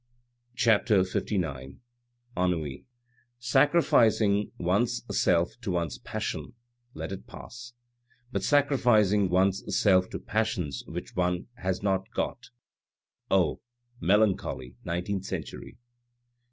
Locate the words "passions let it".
5.99-7.27